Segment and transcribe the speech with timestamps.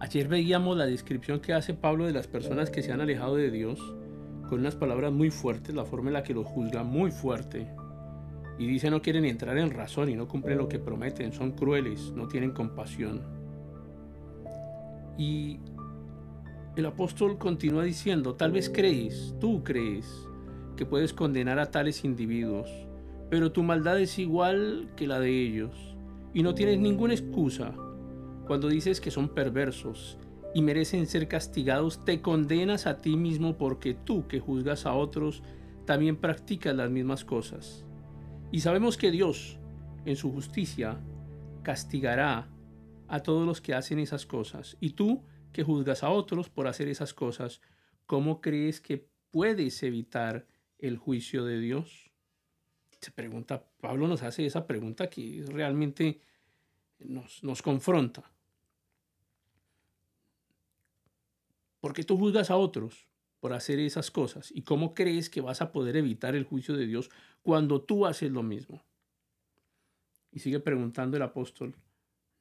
[0.00, 3.50] Ayer veíamos la descripción que hace Pablo de las personas que se han alejado de
[3.50, 3.78] Dios
[4.48, 7.68] con unas palabras muy fuertes, la forma en la que los juzga muy fuerte.
[8.58, 12.12] Y dice no quieren entrar en razón y no cumplen lo que prometen, son crueles,
[12.16, 13.20] no tienen compasión.
[15.18, 15.60] Y
[16.76, 20.26] el apóstol continúa diciendo, tal vez crees, tú crees,
[20.78, 22.70] que puedes condenar a tales individuos,
[23.28, 25.94] pero tu maldad es igual que la de ellos,
[26.32, 27.74] y no tienes ninguna excusa
[28.50, 30.18] cuando dices que son perversos
[30.56, 35.44] y merecen ser castigados, te condenas a ti mismo porque tú que juzgas a otros
[35.86, 37.86] también practicas las mismas cosas.
[38.50, 39.60] Y sabemos que Dios,
[40.04, 40.98] en su justicia,
[41.62, 42.50] castigará
[43.06, 44.76] a todos los que hacen esas cosas.
[44.80, 47.60] Y tú que juzgas a otros por hacer esas cosas,
[48.04, 50.44] ¿cómo crees que puedes evitar
[50.80, 52.10] el juicio de Dios?
[53.00, 56.20] Se pregunta, Pablo nos hace esa pregunta que realmente
[56.98, 58.28] nos, nos confronta.
[61.80, 63.08] Porque tú juzgas a otros
[63.40, 64.52] por hacer esas cosas?
[64.54, 67.10] ¿Y cómo crees que vas a poder evitar el juicio de Dios
[67.42, 68.84] cuando tú haces lo mismo?
[70.30, 71.74] Y sigue preguntando el apóstol,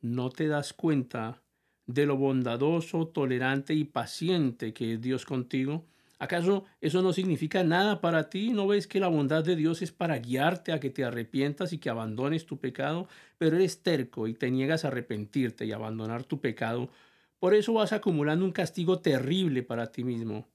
[0.00, 1.42] ¿no te das cuenta
[1.86, 5.86] de lo bondadoso, tolerante y paciente que es Dios contigo?
[6.18, 8.50] ¿Acaso eso no significa nada para ti?
[8.50, 11.78] ¿No ves que la bondad de Dios es para guiarte a que te arrepientas y
[11.78, 13.08] que abandones tu pecado?
[13.38, 16.90] Pero eres terco y te niegas a arrepentirte y abandonar tu pecado
[17.38, 20.48] por eso vas acumulando un castigo terrible para ti mismo,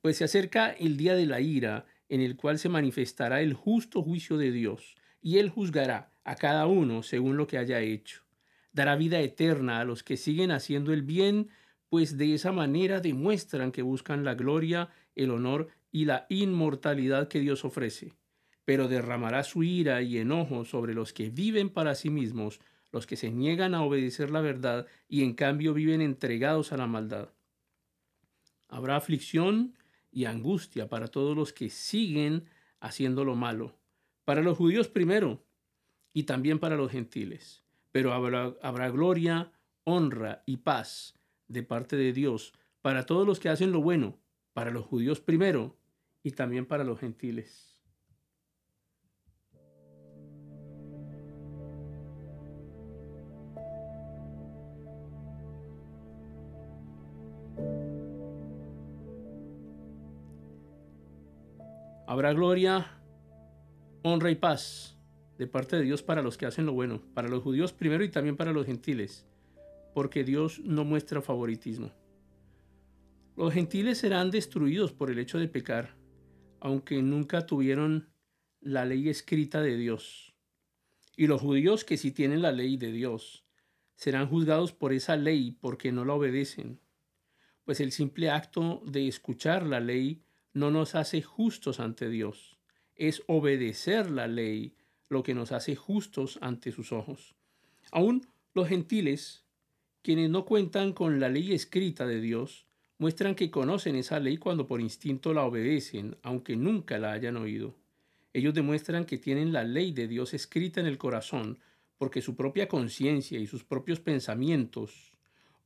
[0.00, 4.02] pues se acerca el día de la ira, en el cual se manifestará el justo
[4.02, 8.22] juicio de Dios, y Él juzgará a cada uno según lo que haya hecho.
[8.72, 11.48] Dará vida eterna a los que siguen haciendo el bien,
[11.88, 17.40] pues de esa manera demuestran que buscan la gloria, el honor y la inmortalidad que
[17.40, 18.14] Dios ofrece.
[18.64, 22.60] Pero derramará su ira y enojo sobre los que viven para sí mismos,
[22.94, 26.86] los que se niegan a obedecer la verdad y en cambio viven entregados a la
[26.86, 27.30] maldad.
[28.68, 29.76] Habrá aflicción
[30.12, 32.44] y angustia para todos los que siguen
[32.78, 33.76] haciendo lo malo,
[34.24, 35.44] para los judíos primero
[36.12, 39.50] y también para los gentiles, pero habrá, habrá gloria,
[39.82, 41.18] honra y paz
[41.48, 44.20] de parte de Dios para todos los que hacen lo bueno,
[44.52, 45.76] para los judíos primero
[46.22, 47.73] y también para los gentiles.
[62.06, 63.00] Habrá gloria,
[64.02, 64.98] honra y paz
[65.38, 68.10] de parte de Dios para los que hacen lo bueno, para los judíos primero y
[68.10, 69.26] también para los gentiles,
[69.94, 71.92] porque Dios no muestra favoritismo.
[73.36, 75.96] Los gentiles serán destruidos por el hecho de pecar,
[76.60, 78.10] aunque nunca tuvieron
[78.60, 80.34] la ley escrita de Dios.
[81.16, 83.46] Y los judíos que sí tienen la ley de Dios
[83.96, 86.80] serán juzgados por esa ley porque no la obedecen,
[87.64, 90.22] pues el simple acto de escuchar la ley
[90.54, 92.56] no nos hace justos ante Dios.
[92.94, 94.74] Es obedecer la ley
[95.08, 97.34] lo que nos hace justos ante sus ojos.
[97.90, 99.44] Aún los gentiles,
[100.02, 102.66] quienes no cuentan con la ley escrita de Dios,
[102.98, 107.74] muestran que conocen esa ley cuando por instinto la obedecen, aunque nunca la hayan oído.
[108.32, 111.58] Ellos demuestran que tienen la ley de Dios escrita en el corazón,
[111.98, 115.12] porque su propia conciencia y sus propios pensamientos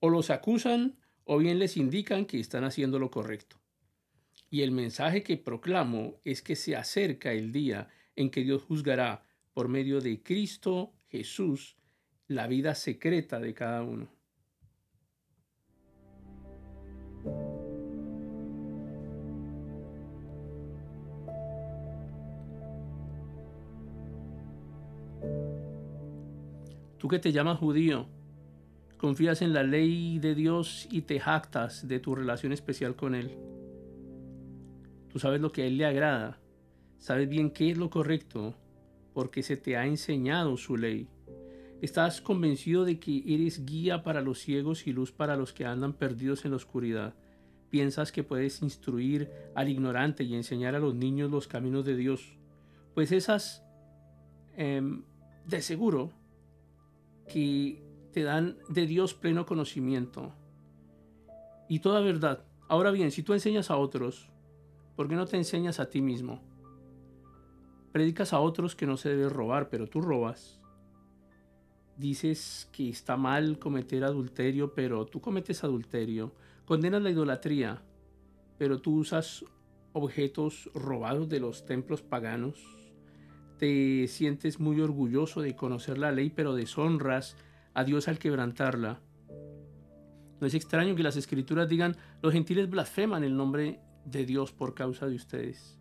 [0.00, 3.57] o los acusan o bien les indican que están haciendo lo correcto.
[4.50, 9.24] Y el mensaje que proclamo es que se acerca el día en que Dios juzgará
[9.52, 11.76] por medio de Cristo Jesús
[12.26, 14.08] la vida secreta de cada uno.
[26.98, 28.08] Tú que te llamas judío,
[28.96, 33.57] confías en la ley de Dios y te jactas de tu relación especial con Él.
[35.12, 36.38] Tú sabes lo que a Él le agrada,
[36.98, 38.54] sabes bien qué es lo correcto,
[39.14, 41.08] porque se te ha enseñado su ley.
[41.80, 45.92] Estás convencido de que eres guía para los ciegos y luz para los que andan
[45.92, 47.14] perdidos en la oscuridad.
[47.70, 52.36] Piensas que puedes instruir al ignorante y enseñar a los niños los caminos de Dios.
[52.94, 53.62] Pues esas,
[54.56, 55.04] em,
[55.46, 56.10] de seguro,
[57.28, 57.82] que
[58.12, 60.32] te dan de Dios pleno conocimiento
[61.68, 62.44] y toda verdad.
[62.68, 64.30] Ahora bien, si tú enseñas a otros,
[64.98, 66.42] ¿Por qué no te enseñas a ti mismo?
[67.92, 70.58] Predicas a otros que no se debe robar, pero tú robas.
[71.96, 76.34] Dices que está mal cometer adulterio, pero tú cometes adulterio.
[76.64, 77.80] Condenas la idolatría,
[78.58, 79.44] pero tú usas
[79.92, 82.58] objetos robados de los templos paganos.
[83.56, 87.36] Te sientes muy orgulloso de conocer la ley, pero deshonras
[87.72, 88.98] a Dios al quebrantarla.
[90.40, 94.74] No es extraño que las escrituras digan, los gentiles blasfeman el nombre de Dios por
[94.74, 95.78] causa de ustedes.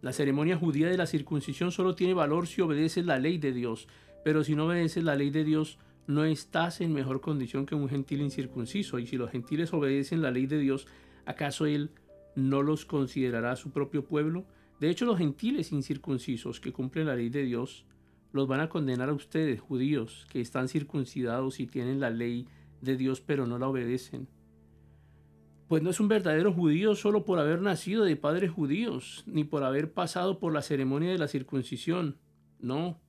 [0.00, 3.88] La ceremonia judía de la circuncisión solo tiene valor si obedeces la ley de Dios,
[4.24, 7.88] pero si no obedeces la ley de Dios, no estás en mejor condición que un
[7.88, 8.98] gentil incircunciso.
[8.98, 10.86] Y si los gentiles obedecen la ley de Dios,
[11.26, 11.90] ¿acaso Él
[12.34, 14.46] no los considerará su propio pueblo?
[14.80, 17.84] De hecho, los gentiles incircuncisos que cumplen la ley de Dios
[18.32, 22.46] los van a condenar a ustedes, judíos, que están circuncidados y tienen la ley
[22.80, 24.28] de Dios pero no la obedecen.
[25.68, 29.64] Pues no es un verdadero judío solo por haber nacido de padres judíos, ni por
[29.64, 32.16] haber pasado por la ceremonia de la circuncisión.
[32.58, 33.02] No,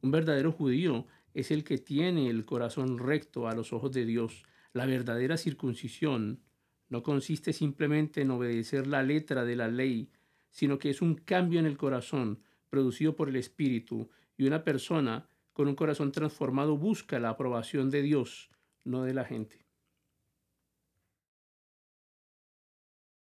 [0.00, 4.44] un verdadero judío es el que tiene el corazón recto a los ojos de Dios.
[4.72, 6.40] La verdadera circuncisión
[6.88, 10.10] no consiste simplemente en obedecer la letra de la ley,
[10.50, 14.08] sino que es un cambio en el corazón producido por el Espíritu
[14.38, 18.48] y una persona con un corazón transformado busca la aprobación de Dios,
[18.84, 19.69] no de la gente.